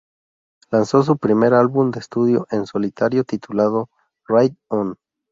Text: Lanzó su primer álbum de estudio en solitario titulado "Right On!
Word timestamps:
Lanzó 0.71 1.03
su 1.03 1.15
primer 1.19 1.53
álbum 1.53 1.91
de 1.91 1.99
estudio 1.99 2.47
en 2.49 2.65
solitario 2.65 3.23
titulado 3.23 3.91
"Right 4.27 4.57
On! 4.69 4.95